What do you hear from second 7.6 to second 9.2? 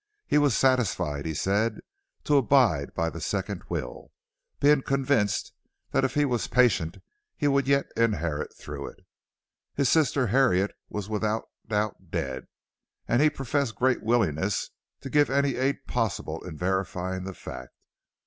yet inherit through it.